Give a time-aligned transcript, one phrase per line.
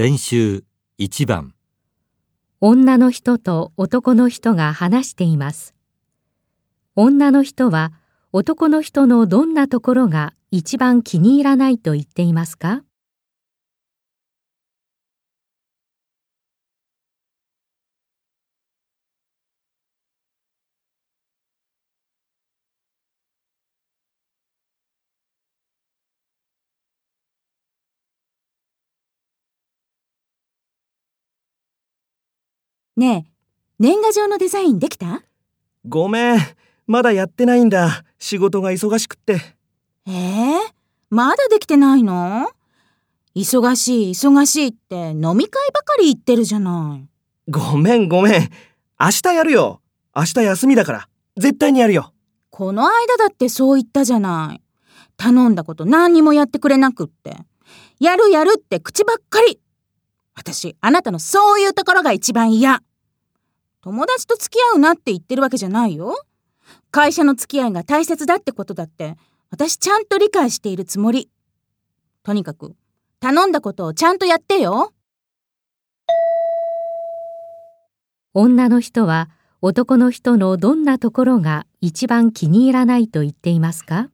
[0.00, 0.62] 練習
[1.00, 1.56] 1番
[2.60, 5.74] 女の人と男の人が話しています。
[6.94, 7.92] 女の人は
[8.30, 12.84] 男の人のどんなところが一番気に入らないと言っていますか？
[32.98, 33.30] ねえ、
[33.78, 35.22] 年賀状のデザインできた？
[35.86, 36.40] ごめん、
[36.88, 38.02] まだやってないんだ。
[38.18, 39.40] 仕事が忙しくって。
[40.04, 40.58] ええ
[41.08, 42.50] まだできてないの？
[43.36, 47.08] 忙しい忙しいって飲み会ばかり行ってるじゃない。
[47.48, 48.50] ごめんごめん。
[48.98, 49.80] 明日やるよ。
[50.16, 51.08] 明日休みだから。
[51.36, 52.12] 絶対にやるよ。
[52.50, 54.62] この間だってそう言ったじゃない。
[55.16, 57.36] 頼んだこと何にもやってくれなくって。
[58.00, 59.60] やるやるって口ばっかり。
[60.34, 62.80] 私、あなたのそういうところが一番嫌。
[63.88, 66.14] 友達と付き合うなって言ってるわけじゃないよ。
[66.90, 69.16] 会社の付き合いが大切だってことだって、
[69.48, 71.30] 私ちゃんと理解しているつもり。
[72.22, 72.76] とにかく、
[73.18, 74.92] 頼んだことをちゃんとやってよ。
[78.34, 79.30] 女の人は
[79.62, 84.10] 男の人のどんなところが一番気に入らないと言っていますか？